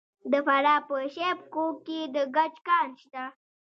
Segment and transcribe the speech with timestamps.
[0.31, 3.23] د فراه په شیب کوه کې د ګچ کان شته.